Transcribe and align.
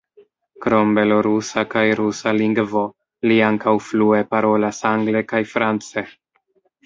Krom 0.65 0.93
belorusa 0.99 1.63
kaj 1.73 1.83
rusa 1.99 2.31
lingvo, 2.37 2.83
li 3.31 3.37
ankaŭ 3.49 3.75
flue 3.89 4.23
parolas 4.33 4.79
angle 4.95 5.25
kaj 5.35 5.43
france. 5.53 6.05